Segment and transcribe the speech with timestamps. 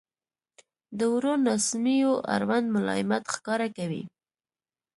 [0.97, 4.03] •د وړو ناسمیو اړوند ملایمت ښکاره کوئ.